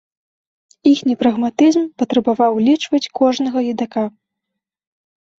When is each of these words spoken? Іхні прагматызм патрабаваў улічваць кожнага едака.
Іхні 0.91 1.13
прагматызм 1.21 1.83
патрабаваў 2.03 2.51
улічваць 2.61 3.11
кожнага 3.19 3.59
едака. 3.75 4.03